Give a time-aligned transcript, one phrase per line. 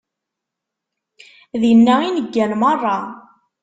[1.61, 2.99] Dinna i neggan meṛṛa.